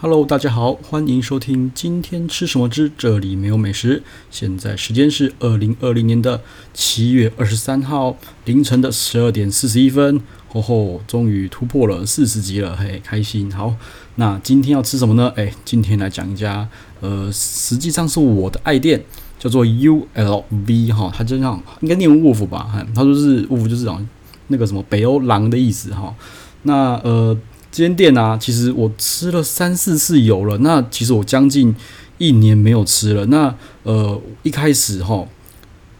[0.00, 4.02] Hello，大家好，欢迎收听今天吃什么之这里没有美食。
[4.28, 6.42] 现在时间是二零二零年的
[6.74, 10.20] 七月二十三号凌晨的十二点四十一分。
[10.48, 13.50] 吼吼，终于突破了四十集了，嘿，开心。
[13.52, 13.74] 好，
[14.16, 15.32] 那今天要吃什么呢？
[15.36, 16.68] 哎，今天来讲一家，
[17.00, 19.02] 呃，实际上是我的爱店，
[19.38, 24.06] 叫做 ULV 哈，它就像应该念 Wolf 吧，哈，他说是 Wolf 就是讲
[24.48, 26.14] 那个什么北欧狼的意思哈。
[26.64, 27.38] 那呃。
[27.74, 30.56] 这间店啊，其实我吃了三四次有了。
[30.58, 31.74] 那其实我将近
[32.18, 33.26] 一年没有吃了。
[33.26, 35.26] 那呃，一开始哈，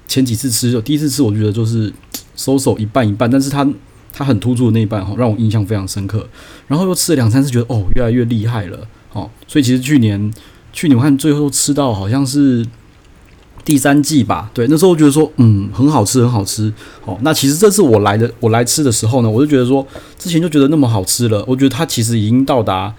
[0.06, 1.92] 前几次吃就第一次吃，我觉得就是
[2.36, 3.68] 收手一半一半，但是它
[4.12, 6.28] 它很突出的那一半哈，让我印象非常深刻。
[6.68, 8.86] 然后又吃了两三次，觉得哦，越来越厉害了。
[9.08, 10.32] 好，所以其实去年
[10.72, 12.64] 去年我看最后吃到好像是。
[13.64, 16.70] 第三季吧，对，那时候我觉得说，嗯，很好吃，很好吃。
[17.06, 19.86] 哦，那其实这次我来的，我来吃的时候呢，我就觉得说，
[20.18, 22.94] 之前就觉得那么好吃了，我觉得它其实已经到达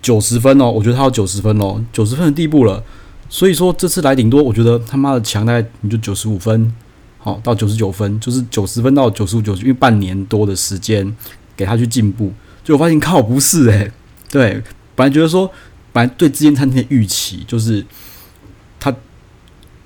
[0.00, 2.80] 九十分哦，我觉得它有九十分哦，九十分的地步了。
[3.28, 6.72] 所以说这次来顶多，我觉得他妈的强大概你就九十五分，
[7.18, 11.12] 好到九十九分，就是九十分到九十五九十，因为半年多的时间
[11.56, 12.32] 给他去进步，
[12.62, 13.90] 就我发现靠不是诶、
[14.30, 14.62] 对，
[14.94, 15.50] 本来觉得说，
[15.92, 17.84] 本来对这间餐厅的预期就是。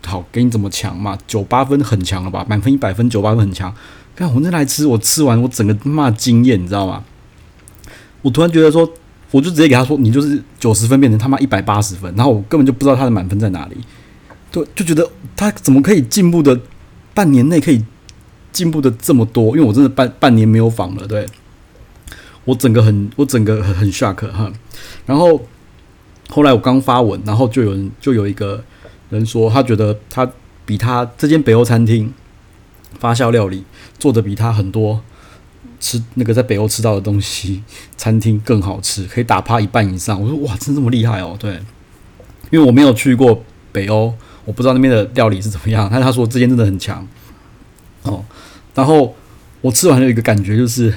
[0.06, 1.16] 好，给你怎么强嘛？
[1.26, 2.44] 九八分很强了吧？
[2.48, 3.72] 满分一百分，九八分很强。
[4.16, 7.04] 看我那来吃，我吃完我整个骂惊艳，你知道吗？
[8.22, 8.90] 我突然觉得说，
[9.30, 13.76] 我就直接给他说，你就是九十分变成他妈一百八十分，然后我根本就不知道他的满分在哪里。
[14.50, 16.58] 对，就觉得他怎么可以进步的，
[17.14, 17.84] 半年内可以
[18.52, 19.56] 进步的这么多？
[19.56, 21.26] 因为我真的半半年没有访了，对，
[22.44, 24.50] 我整个很，我整个很很 shock 哈。
[25.06, 25.40] 然后
[26.28, 28.64] 后来我刚发文，然后就有人就有一个。
[29.10, 30.30] 人说他觉得他
[30.64, 32.12] 比他这间北欧餐厅
[32.98, 33.64] 发酵料理
[33.98, 35.00] 做的比他很多
[35.78, 37.62] 吃那个在北欧吃到的东西
[37.96, 40.20] 餐厅更好吃，可以打趴一半以上。
[40.20, 41.36] 我说哇，真这么厉害哦？
[41.38, 41.54] 对，
[42.50, 45.88] 因为我没有去过北欧，我不知道那边的料理是怎么样。
[45.90, 47.06] 但 他说这间真的很强
[48.02, 48.24] 哦。
[48.74, 49.14] 然后
[49.60, 50.94] 我吃完有一个感觉就是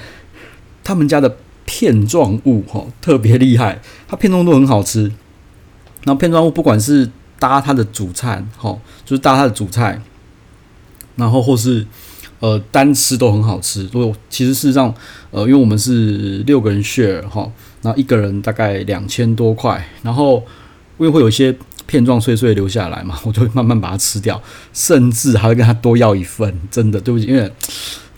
[0.84, 5.04] 他们家的片状物哈特别厉害，它片状物都很好吃。
[6.04, 7.10] 然后片状物不管是
[7.44, 10.02] 搭它的主菜，齁，就是搭它的主菜，
[11.18, 11.86] 然后或是
[12.40, 13.86] 呃单吃都很好吃。
[13.88, 14.96] 所以其实事实上，
[15.30, 17.50] 呃，因为我们是六个人 share 齁，
[17.82, 20.38] 那一个人大概两千多块，然后
[20.98, 21.54] 因为会有一些
[21.86, 26.58] 片状碎碎留下来嘛， 我就会慢慢把它吃掉，甚至还会跟他多要一份。
[26.72, 27.52] 真的，对不起，因为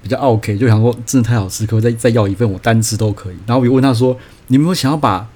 [0.03, 3.35] 比较 OK，就想说真的太好吃，可不可以再再要一份，我单吃都可以。
[3.47, 4.15] 然后我就问他说
[4.49, 5.27] ：“你有没有想要把，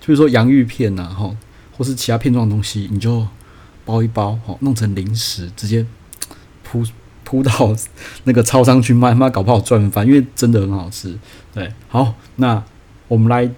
[0.00, 1.32] 就是说洋芋片呐，齁？”
[1.80, 3.26] 或是其他片状的东西，你就
[3.86, 5.86] 包一包，好弄成零食，直接
[6.62, 6.84] 铺
[7.24, 7.74] 铺到
[8.24, 11.18] 那个超商去卖，妈搞不好赚翻，因为真的很好吃。
[11.54, 12.62] 对，好，那
[13.08, 13.50] 我们来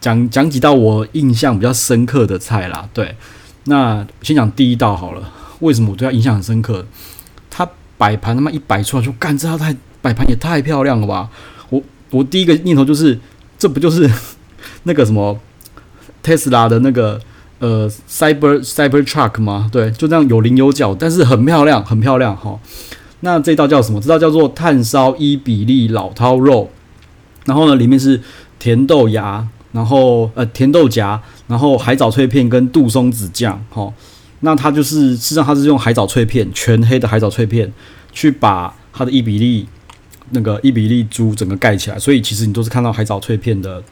[0.00, 2.88] 讲讲几道我印象比较深刻的菜啦。
[2.94, 3.14] 对，
[3.64, 5.30] 那先讲第一道好了。
[5.58, 6.86] 为什么我对他印象很深刻？
[7.50, 7.68] 他
[7.98, 11.28] 摆盘他妈一摆出来就干，这道菜摆盘也太漂亮了吧！
[11.68, 13.20] 我我第一个念头就是，
[13.58, 14.10] 这不就是
[14.84, 15.38] 那个什么？
[16.28, 17.18] 特斯拉的那个
[17.58, 19.70] 呃，Cyber Cyber Truck 吗？
[19.72, 22.60] 对，就这样有棱有角，但是很漂亮，很漂亮哈。
[23.20, 23.98] 那这道叫什么？
[23.98, 26.70] 这道叫做炭烧伊比利老饕肉。
[27.46, 28.20] 然后呢，里面是
[28.58, 33.64] 甜豆芽，然后呃甜豆荚，然后海藻脆片跟杜松子酱。
[33.70, 33.90] 哈，
[34.40, 37.72] 那它就是事实上它是用海藻脆片，全黑的海藻脆片，
[38.12, 39.66] 去把它的伊比利
[40.32, 43.82] 那个伊比利猪整个盖起来，所以其实你都是看到海藻脆片的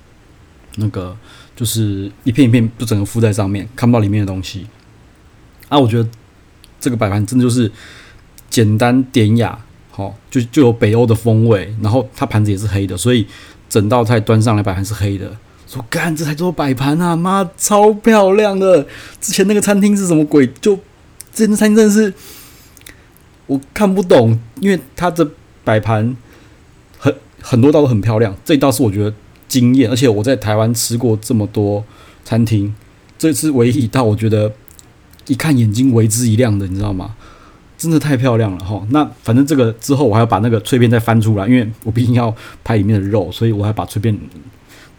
[0.77, 1.17] 那个。
[1.57, 4.67] 就是一片一片，就整个敷在上面，看不到里面的东西。
[5.71, 6.09] 啊，我觉得
[6.79, 7.73] 这个摆盘真的就是
[8.51, 9.59] 简单典雅，
[9.91, 11.75] 好，就就有北欧的风味。
[11.83, 13.27] 然后它盘子也是黑的，所以
[13.71, 15.35] 整道菜端上来摆盘是黑的。
[15.67, 18.87] 说干，这才做摆盘啊，妈，超漂亮的！
[19.21, 20.47] 之前那个餐厅是什么鬼？
[20.61, 20.79] 就
[21.35, 22.15] 这间餐厅真的是
[23.47, 25.29] 我看不懂，因为它的
[25.65, 26.15] 摆盘
[26.99, 29.13] 很很多道都很漂亮，这一道是我觉得。
[29.49, 31.85] 惊艳，而且我在台湾吃过这么多
[32.25, 32.75] 餐厅，
[33.19, 34.53] 这次唯一一道我觉得
[35.27, 37.15] 一看眼睛为之一亮的，你知道吗？
[37.79, 38.83] 真的太漂亮了哈！
[38.89, 42.35] 那反正这个之后我还要把那个脆片再翻出来，因为我毕竟要
[42.65, 44.19] 拍里面的肉，所以我还把脆片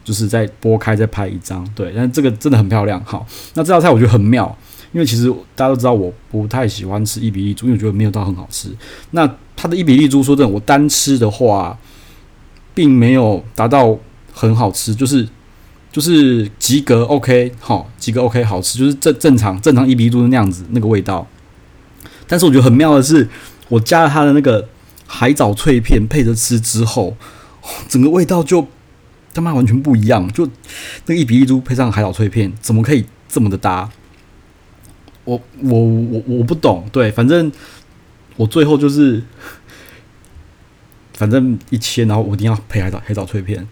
[0.04, 1.68] 就是再剥开再拍一张。
[1.74, 3.02] 对，但这个真的很漂亮。
[3.04, 4.56] 好，那这道菜我觉得很妙，
[4.92, 8.68] 因为其实大家都知道我不太喜欢吃伊比利猪，因为我觉得没有到很好吃。
[9.10, 11.76] 那它的伊比利猪说真的，我单吃的话，
[12.74, 13.98] 并没有达到。
[14.38, 15.28] 很好吃，就是
[15.90, 21.26] 就是及格，OK，好，及格，OK，好吃，就是正正常正常一比一猪那样子那个味道。
[22.28, 23.28] 但是我觉得很妙的是，
[23.68, 24.68] 我加了它的那个
[25.08, 27.16] 海藻脆片配着吃之后，
[27.90, 28.68] 整个味道就
[29.34, 30.46] 他妈完全不一样，就
[31.06, 33.90] 那个一比一猪配上海藻脆片，怎么可以这么的搭？
[35.24, 37.50] 我我我我不懂，对，反正
[38.36, 39.20] 我最后就是，
[41.14, 43.66] 反正一切，然后我一定要配海藻海藻脆片，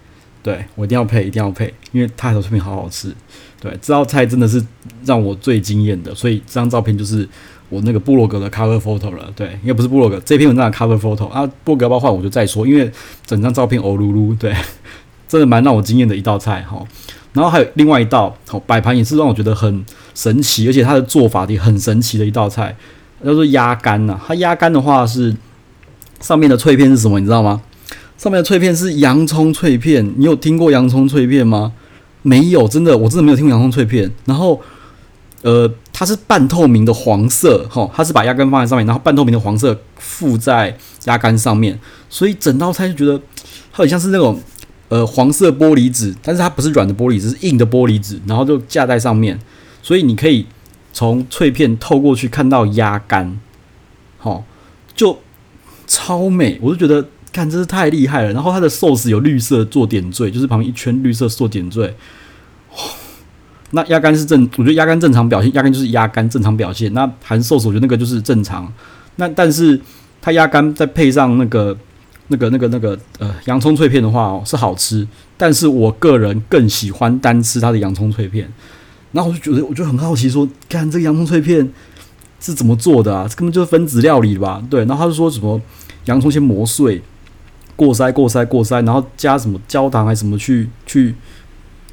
[0.47, 3.13] 对，我一定要配，一定要配，因为它海藻脆片好好吃，
[3.61, 4.65] 对，这道菜真的是
[5.05, 7.29] 让我最惊艳的，所以这张照片就是
[7.69, 12.89] 我那个布洛格的 cover photo 了，对，应该不是布洛格这篇文章的 cover photo 啊，布洛格要不换我就再说，因为
[13.27, 14.55] 整张照片欧噜噜，对，
[15.27, 16.81] 真的蛮让我惊艳的一道菜哈。
[17.33, 19.85] 然后还有另外一道，好摆盘也是让我觉得很
[20.15, 22.77] 神奇，而且它的做法也很神奇的一道菜，
[23.25, 24.17] 叫做鸭肝呐。
[24.25, 25.35] 它鸭肝的话是
[26.21, 27.19] 上面的脆片是什么？
[27.19, 27.61] 你知道吗？
[28.17, 30.15] 上面的脆片是洋葱脆片。
[30.17, 31.73] 你有听过洋葱脆片吗？
[32.23, 34.11] 没有，真的，我真的没有听过洋葱脆片。
[34.25, 34.61] 然后，
[35.43, 41.79] 呃，它是半透明的黄色，哈，它是把鸭肝放在上面，然后半透明的黄色附在鸭肝上面，
[42.09, 43.21] 所以整道菜就觉得
[43.73, 44.41] 它很像是那种。
[44.89, 49.37] 呃，黄色玻璃纸，但是它不是软的玻璃纸，是硬的玻璃纸，然后就架在上面，
[49.83, 50.47] 所以你可以
[50.93, 53.37] 从脆片透过去看到鸭肝，
[54.17, 54.45] 好，
[54.95, 55.19] 就
[55.89, 58.33] 超美，我就觉得，看真是太厉害了。
[58.33, 61.95] 然后它的寿司有绿色做点缀，就是旁边一圈绿色做点缀。
[63.73, 66.93] 那鸭肝是正，我觉得鸭肝正常表现，鸭肝就是鸭肝正常表现。
[66.95, 68.73] 那含寿司，我觉得那个就是正常。
[69.17, 69.79] 那但是
[70.23, 71.77] 它鸭肝再配上那个。
[72.29, 75.07] 那个、那个、那个，呃，洋葱脆片的话，是好吃，
[75.37, 78.53] 但是我个人更喜欢单吃它的洋葱脆片。
[79.13, 81.73] 然后我就觉得，我就很好奇，说，看这个洋葱脆片
[82.41, 83.29] 是怎么做的啊？
[83.31, 84.61] 这根本就是分子料理吧？
[84.69, 84.85] 对。
[84.87, 85.63] 然后他就说什么
[86.07, 87.01] 洋葱先磨碎，
[87.77, 91.15] 过筛、过筛、过筛，然后加什么焦糖还是什么去去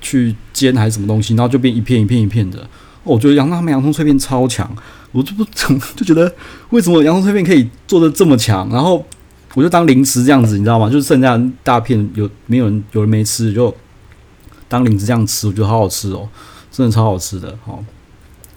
[0.02, 2.68] 去煎还是什么东西，然后就变一片一片一片的。
[3.04, 4.76] 我觉得洋他们洋葱脆片超强，
[5.12, 5.44] 我就不
[5.96, 6.34] 就觉得
[6.72, 8.68] 为什么洋葱脆片可以做的这么强？
[8.70, 9.06] 然后。
[9.56, 10.90] 我就当零食这样子，你知道吗？
[10.90, 13.72] 就是剩下大片有没有人有人没吃，就
[14.68, 16.28] 当零食这样吃，我觉得好好吃哦，
[16.72, 17.56] 真的超好吃的。
[17.64, 17.84] 好，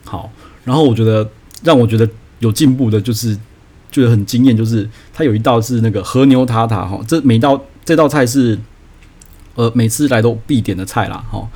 [0.06, 0.30] 好，
[0.64, 1.28] 然后我觉得
[1.62, 2.08] 让我觉得
[2.38, 3.36] 有进步的，就是
[3.96, 8.58] 觉得很惊艳，就是它有一道是那个和牛塔塔哈，这每道这道菜是
[9.54, 11.24] 呃每次来都必点的菜啦。
[11.30, 11.48] 哈，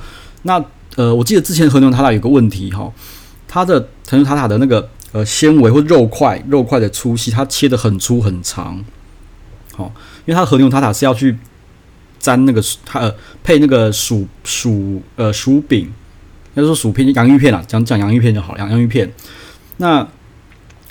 [0.43, 0.63] 那
[0.95, 2.91] 呃我记得之前和牛塔塔有个问题哈，
[3.47, 8.83] 它的和牛塔塔的那个呃纤维或肉块肉块的粗细，它切得很粗很长。
[9.75, 9.93] 好，
[10.25, 11.37] 因为它和牛塔塔是要去
[12.19, 15.91] 沾那个它呃配那个薯薯呃薯饼，
[16.55, 19.11] 要说薯片洋芋片啊，讲讲洋芋片就好，洋洋芋片。
[19.77, 20.07] 那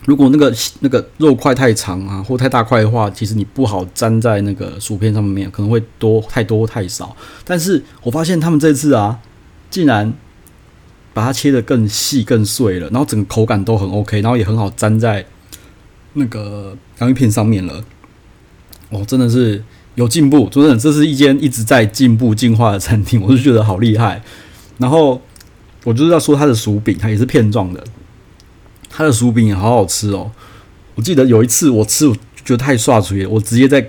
[0.07, 7.15] 如果那个那个肉块太长啊，或太大块的话，其实你不好粘在那个薯片上面，可能会多太多太少。
[7.45, 9.21] 但是我发现他们这次啊，
[9.69, 10.13] 竟然
[11.13, 15.27] 把它切得更细更碎了，然后整个口感都很 OK，然后也很好粘在
[16.15, 17.85] 那个洋芋片上面了。
[18.89, 19.63] 哦，真的是
[19.97, 24.23] 有进步，真的，这是一间一直在进步进化的餐厅，我就觉得好厉害。
[24.79, 25.21] 然后
[25.85, 27.85] 我就是要说它的薯饼，它也是片状的，
[28.91, 30.31] 它的薯饼也好好吃哦。
[30.97, 32.15] 我记得有一次我吃，我
[32.45, 33.89] 觉得太刷嘴了，我直接在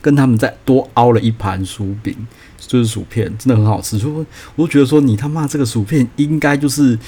[0.00, 2.16] 跟他们再多凹了一盘薯饼，
[2.58, 3.98] 就是薯片，真的很好吃。
[3.98, 4.08] 就
[4.56, 6.98] 我就觉得说，你他妈这个薯片应该就是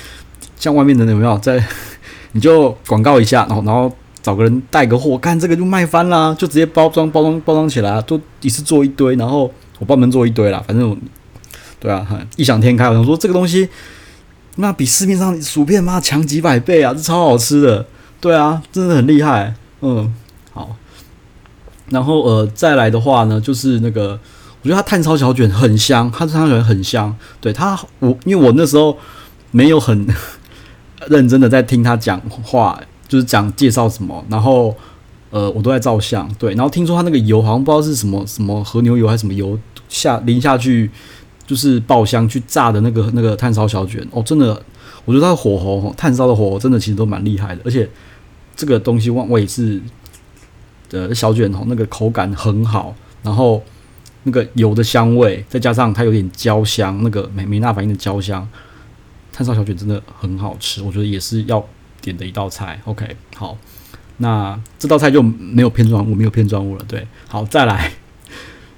[0.56, 1.64] 像外面的有没有在，
[2.32, 3.90] 你就广告一下，然后然后。
[4.24, 10.96] 找个人带个货，看这个就卖翻啦，就直接包装包装包装起来，都一次做一堆，然后我帮你们做一堆啦，反正我
[11.78, 13.68] 对啊，异想天开，我想说这个东西
[14.56, 17.86] 那比市面上薯片妈强几百倍啊，这超好吃的，
[18.20, 20.12] 对啊，真的很厉害，嗯，
[20.52, 20.76] 好，
[21.90, 24.18] 然后呃再来的话呢，就是那个
[24.62, 28.96] 我觉得它炭烧小卷很香，它炭烧小卷很香，对它我因为我那时候
[29.50, 30.06] 没有很
[31.08, 32.80] 认真的在听他讲话。
[33.06, 34.74] 就是讲介绍什么，然后
[35.30, 39.56] 呃，我都在照相，对，然后听说他那个油好像不知道是什么什么和牛油还是什么油
[39.90, 40.90] 下淋下去，
[41.46, 44.62] 就是爆香去炸的那个那个炭烧小卷哦，真的，
[45.04, 47.88] 我觉得它的火候，炭烧的火候真的其实都蛮厉害的，而且
[48.56, 49.80] 这个东西我也是
[50.88, 53.62] 的小卷哦，那个口感很好，然后
[54.24, 58.48] 那个油的香味，再加上它有点焦香，那个美美纳反应的焦香，
[59.32, 61.64] 炭烧小卷真的很好吃，我觉得也是要。
[62.04, 63.56] 点的一道菜，OK，好，
[64.18, 66.84] 那这道菜就没有片状物，没有片状物了。
[66.86, 67.90] 对，好，再来，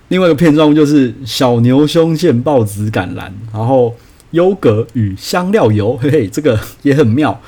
[0.08, 3.94] 另外一个片状物就是小牛胸腺孢子橄榄，然后
[4.30, 7.40] 优格与香料油，嘿嘿，这个也很妙。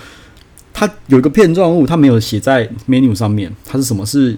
[0.72, 4.04] 它有一个片状物，它没有写在 menu 上面，它是什么？
[4.04, 4.36] 是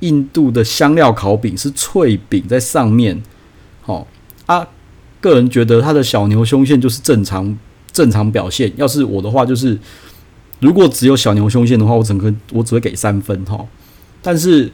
[0.00, 3.22] 印度的香料烤饼，是脆饼在上面。
[3.80, 4.06] 好，
[4.46, 4.66] 啊，
[5.20, 7.58] 个人觉得它的小牛胸腺就是正常
[7.92, 9.78] 正常表现，要是我的话就是。
[10.60, 13.64] 如果只有小牛胸腺的话，我整个我只会给三分哈。
[14.20, 14.68] 但是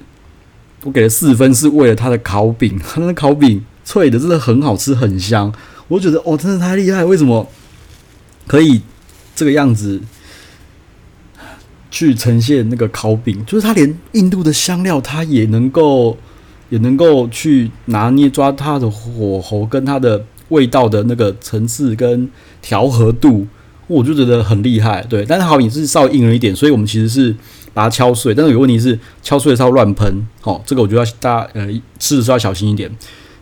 [0.85, 5.53] 我给了四分，是为了它的烤饼， 它的烤饼脆的，真的很好吃，很香。
[5.89, 7.47] 我觉得哦，真的太厉害，为什么
[8.47, 8.81] 可以
[9.35, 10.01] 这个样子
[11.91, 13.45] 去呈现那个烤饼？
[13.47, 16.17] 就是它连印度的香料，它也能够
[16.69, 22.29] 也能够去拿捏抓它的火候跟它的味道的那个层次跟
[22.61, 23.47] 调和度，
[23.87, 25.03] 我就觉得很厉害。
[25.03, 27.35] 对，但是烤饼是稍微硬了一点，所以我们其实是
[27.73, 28.35] 把它敲碎。
[28.35, 32.91] 但是有问题是，敲碎的时候乱喷，哦，这个我觉得要大家呃吃的时候要小心一点。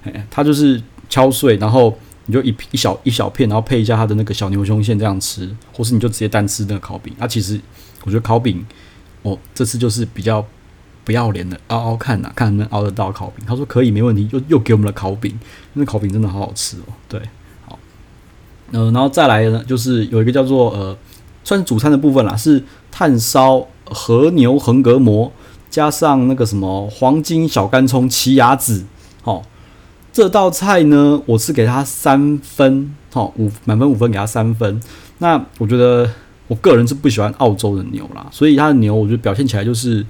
[0.05, 1.97] 哎，它就是敲碎，然后。
[2.27, 7.13] 你就一一小一小片，然后配一下它的那个小牛胸馅这样吃，或是你就直接单吃那个烤饼。
[7.19, 7.61] 那、啊、其实
[8.05, 8.65] 我觉得烤饼，
[9.23, 10.47] 哦，这次就是比较
[11.03, 13.45] 不要脸的，熬熬看呐、看能不能熬得到烤饼。
[13.45, 15.37] 他说可以，没问题，又又给我们的烤饼，
[15.73, 16.95] 那烤饼真的好好吃哦。
[17.09, 17.21] 对，
[18.73, 20.97] 呃，然后再来呢，就是有一个叫做呃，
[21.45, 25.31] 算是主餐的部分啦，是炭烧和牛横膈膜，
[25.71, 28.85] 加上那个什么黄金小干葱、奇亚籽，
[29.25, 29.43] 哦。
[30.13, 34.79] 这道菜呢，我是给他三分，好五满分五分给他三分。
[35.19, 36.07] 那我觉得
[36.49, 40.05] 我个人是不喜欢澳洲的牛啦，所以它的牛我觉得表现起来就是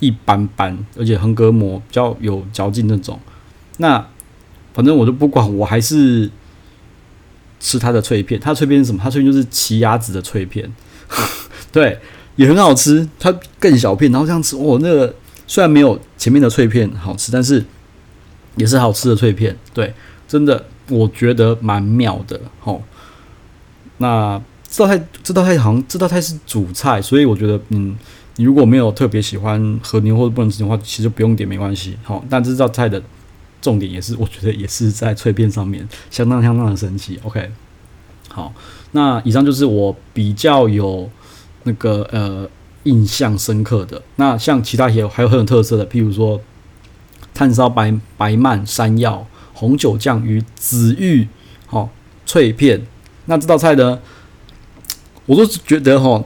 [0.00, 3.18] 一般般，而且横膈膜比较有嚼劲那种。
[3.78, 4.06] 那
[4.74, 6.30] 反正我就不管，我还是
[7.62, 8.38] 吃它的脆片。
[8.38, 9.00] 它的脆片是什么？
[9.02, 10.70] 它脆片就是奇亚籽的脆片，
[11.72, 11.98] 对，
[12.36, 13.08] 也很好吃。
[13.18, 15.14] 它更小片，然后这样吃，哦，那个
[15.46, 17.64] 虽然没有前面的脆片好吃，但是。
[18.54, 19.94] 也是好吃的脆片，对，
[20.28, 22.82] 真的我觉得蛮妙的吼。
[23.96, 24.38] 那
[24.68, 27.96] 这道菜，这道菜好像这道菜是主菜，所以我觉得，嗯，
[28.36, 31.96] 你如果没有特别喜欢和牛或者不能吃的话，其实不用点没关系。
[32.02, 33.02] 好，但这道菜的
[33.62, 37.18] 重点也是，我觉得也是在脆片上面，相当相当的神奇。
[37.22, 37.50] OK，
[38.28, 38.52] 好，
[38.90, 41.08] 那以上就是我比较有
[41.62, 42.46] 那个呃
[42.82, 44.02] 印象深刻的。
[44.16, 46.38] 那像其他也还有很有特色的，譬如说。
[47.34, 51.26] 炭烧白白鳗山药红酒酱与紫玉，
[51.64, 51.88] 好
[52.26, 52.86] 脆片。
[53.24, 53.98] 那这道菜呢，
[55.24, 56.22] 我都觉得哈，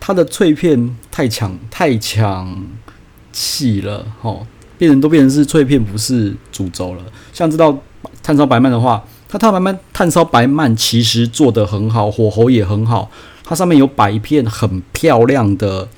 [0.00, 2.66] 它的脆片太抢太抢
[3.32, 4.46] 气了，哈，
[4.78, 7.02] 变成都变成是脆片，不是主轴了。
[7.32, 7.76] 像这道
[8.22, 13.10] 炭烧白鳗的话，它炭烧白鳗炭烧白鳗其实做得很好，火候也很好，
[13.42, 15.88] 它上面有摆一片很漂亮的。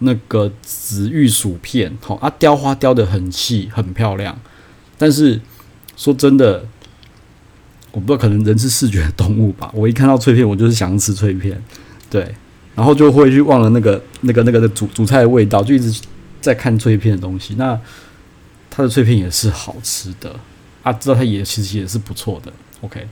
[0.00, 4.38] 那个紫玉薯片，好啊，雕花雕得很细，很漂亮。
[4.98, 5.40] 但是
[5.96, 6.62] 说真的，
[7.92, 9.70] 我不知道，可能人是视觉的动物吧。
[9.72, 11.58] 我一看到脆片，我就是想吃脆片，
[12.10, 12.30] 对，
[12.74, 15.98] 然后就会去忘了那个、那个、那个的主主菜的味道，就一直
[16.42, 17.54] 在看脆片的东西。
[17.56, 17.80] 那
[18.76, 20.36] 它的脆片也是好吃的
[20.82, 22.52] 啊，知道它也其实也是不错的。
[22.82, 23.08] OK，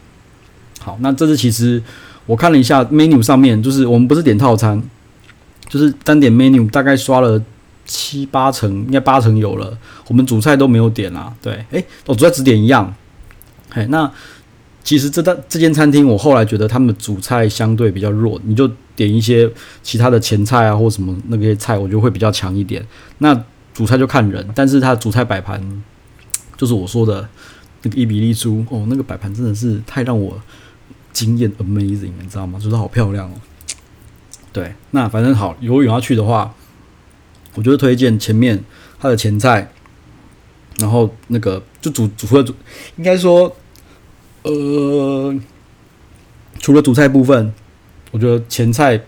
[0.80, 1.83] 好，那这次其实
[2.26, 4.83] 我看了一下 menu 上面，就是我们不是点套餐。
[5.66, 7.42] 就是单点 menu 大概刷了
[7.87, 9.76] 七八成，应该八成有了。
[10.06, 11.35] 我们主菜都没有点啊。
[11.40, 12.94] 对，诶、我主菜只点一样。
[13.71, 14.09] 嘿，那
[14.85, 19.50] 其实这道这间餐厅，我后来觉得他们主菜相对比较弱，你就点一些
[19.83, 22.87] 其他的前菜啊，或什么那些菜，我觉得会比较强一点。
[23.18, 23.35] 那
[23.75, 25.83] 主菜就看人，但是它的主菜摆盘
[26.57, 27.28] 就是我说的
[27.83, 30.40] 那个伊比利猪哦，那个摆盘真的是太让我
[31.12, 32.59] 惊艳，amazing，你知道吗？
[32.59, 33.35] 就是好漂亮哦。
[34.52, 36.54] 对，那反正好，如果有要去的话，
[37.54, 38.62] 我就推荐前面
[39.00, 39.69] 它的前菜，
[40.78, 42.54] 然后那个就主主厨的主，
[42.97, 43.54] 应该说，
[44.43, 45.35] 呃，
[46.61, 47.52] 除了主菜部分，
[48.12, 49.00] 我觉得前菜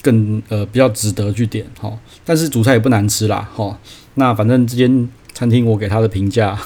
[0.00, 3.78] 更呃比较值得去点哈，但是主菜也不难吃啦哈。
[4.16, 6.58] 那反正这间餐厅我给他的评价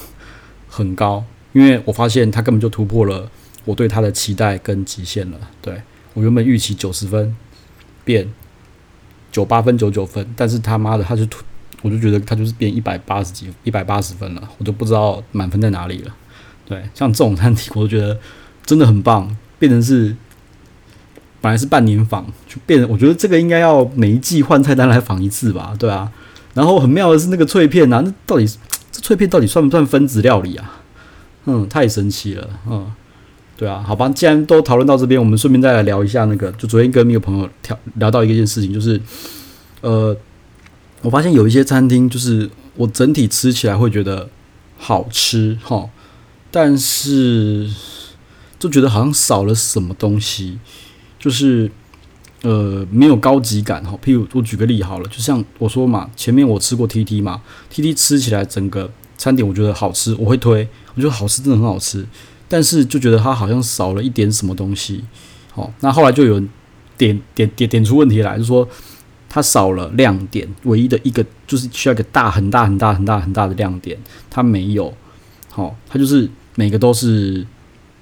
[0.69, 3.31] 很高，因为我发现他根本就突破了
[3.65, 5.39] 我对他的期待跟极限了。
[5.63, 5.81] 对，
[6.15, 7.37] 我原本预期九十分。
[8.03, 8.27] 变
[9.31, 11.45] 九八分九九分，但是他妈的，他就突，
[11.83, 16.17] 我就觉得他就是变一百八十几一百八十分了，我就不知道满分在哪里了。
[16.67, 18.19] 对，像这种餐厅，我就觉得
[18.65, 20.17] 真的很棒，变成是
[21.43, 26.11] 本来是半年访，就变我觉得这个应该要每一季换菜单来访一次吧，对啊。
[26.55, 28.47] 然后很妙的是那个脆片啊，那到底
[28.91, 30.81] 这脆片到底算不算分子料理啊？
[31.47, 32.93] 嗯，太神奇了，嗯。
[33.57, 36.51] 对啊，好吧，既然都讨论到这边，我们顺便再来聊一下那个。
[36.53, 38.99] 就昨天跟一个朋友聊聊到一件事情，就是，
[39.83, 40.17] 呃，
[41.03, 44.31] 我发现有一些餐厅，就是我整体吃起来会觉得
[44.79, 45.91] 好吃哈，
[46.51, 47.69] 但是
[48.59, 50.59] 就觉得好像少了什么东西，
[51.19, 51.71] 就是
[52.43, 53.99] 呃没有高级感哈。
[54.05, 57.43] 譬如我举个例好了，就像我说嘛，前面我吃过 TT 嘛
[57.73, 62.07] ，TT 吃起来整个餐点我觉得好吃，我会推，我觉得好吃，真的很好吃。
[62.49, 65.05] 但是就觉得它好像少了一点什么东西，
[65.53, 66.49] 好，那后来就有人
[66.99, 68.69] 点点点点出问题来，就说
[69.29, 73.97] 它少了亮点，唯一的一个就是需要一个大很大很大很大很大的亮点，
[74.29, 74.93] 它没有，
[75.49, 77.47] 好，它就是每个都是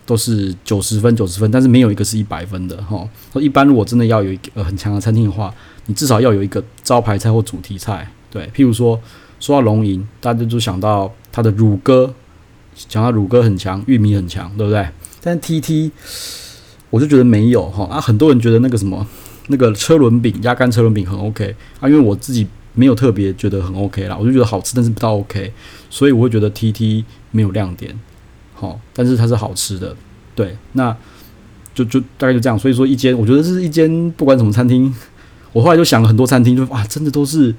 [0.09, 3.07] 都是九十分九十分，但是没有一个是一百分的哈。
[3.35, 5.53] 一般如果真的要有一个很强的餐厅的话，
[5.85, 8.11] 你至少要有一个招牌菜或主题菜。
[8.31, 8.99] 对，譬如说
[9.39, 12.15] 说到龙吟，大家就想到它的乳鸽，
[12.75, 14.89] 想到乳鸽很强，玉米很强，对不对？
[15.21, 15.91] 但 TT
[16.89, 19.07] 我就觉得没有哈啊，很多人觉得那个什么
[19.49, 25.53] 那个车轮饼鸭肝车轮饼很 OK 啊，因为我自己没有特别觉得很 OK 啦，我就觉得好吃，但是不到 OK，
[25.91, 27.95] 所以我会觉得 TT 没有亮点，
[28.59, 29.95] 好，但是它是好吃的，
[30.35, 30.97] 对，那
[31.75, 34.95] 就就大概就这样，所以说一间我觉得是一间不管什么餐厅，
[35.53, 37.55] 我后来就想了很多餐厅，就哇，真的都是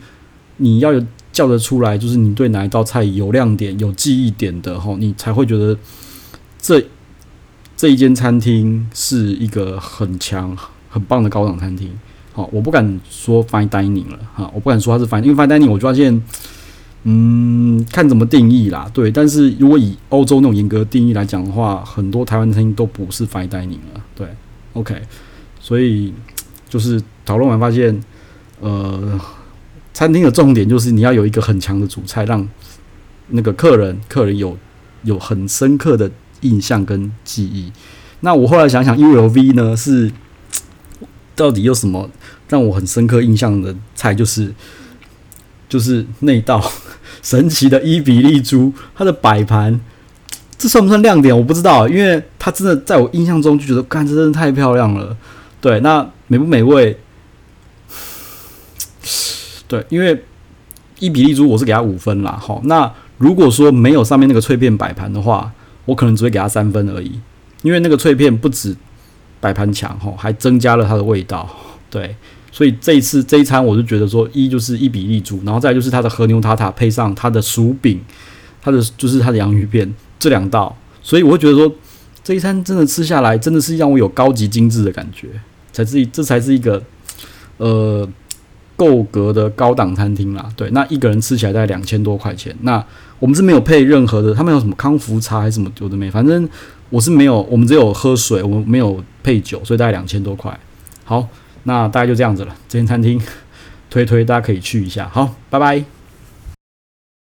[0.58, 5.78] 你要有叫得出来，就是你对哪一道菜有亮点、有记忆点的哈，你才会觉得
[6.60, 6.84] 这。
[7.82, 10.54] 这一间餐厅是一个很强、
[10.90, 11.90] 很棒的高档餐厅。
[12.34, 16.22] 好，我不敢说 fine dining 了哈，我不敢说它是 fine，因为 fine dining 我就发现，
[17.04, 18.90] 嗯，看怎么定义啦。
[18.94, 24.04] 对，但是如果以欧洲那种严格定义来讲的话，很多台湾餐厅都不是 fine dining 了。
[24.16, 24.28] 对
[24.74, 25.02] ，OK，
[25.60, 26.14] 所以
[26.68, 28.00] 就是讨论完发现，
[28.60, 29.20] 呃，
[29.94, 32.48] 餐厅的重点就是你要有一个很强的主菜，让
[33.30, 34.58] 那个客人客人有
[35.04, 36.12] 有很深刻的。
[36.42, 37.70] 印象跟记忆，
[38.22, 40.10] 那我后来想想，ULV 呢是
[41.36, 42.10] 到底有什么
[42.48, 44.14] 让我很深刻印象的菜？
[44.14, 44.50] 就是
[45.70, 46.62] 就是那道
[47.22, 49.80] 神奇的伊比利猪，它的摆盘，
[50.58, 51.38] 这算不算亮点？
[51.38, 55.16] 我不知道，因为它真的在我印象中就觉得，干，这真的太漂亮了。
[55.62, 57.00] 对，那美不美味？
[59.68, 60.26] 对，因为
[61.00, 62.38] 伊比利猪我是给它五分啦。
[62.42, 65.54] 好，那如果说没有上面那个脆片摆盘的话。
[65.86, 67.20] 我可能只会给它三分而已，
[67.64, 68.76] 因为那个脆片不止
[69.42, 71.50] 摆盘强吼，还增加了它的味道。
[71.90, 72.16] 对，
[72.52, 78.00] 所以这一次这一餐我就觉得说，一就是一比利猪，然后再就是它的和牛塔塔配上它的薯饼，
[78.62, 81.72] 它的就是它的洋芋片这两道，所以我会觉得说
[82.24, 85.28] 这一餐真的吃下来真的是让我有高级精致的感觉，
[85.72, 86.82] 才是这才是一个
[87.58, 88.08] 呃
[88.76, 90.50] 够格的高档餐厅啦。
[90.56, 92.86] 对，那一个人吃起来大概两千多块钱，那。
[93.20, 96.48] 我们是没有配任何的，他们有什么康福茶还是什么有的没，反正
[96.90, 100.58] 我是没有，我们只有喝水，我们没有配酒，所以大概两千多块。
[101.04, 101.28] 好，
[101.64, 103.22] 那大概就这样子了，这间餐厅
[103.90, 105.10] 推推大家可以去一下。
[105.10, 105.99] 好，拜拜。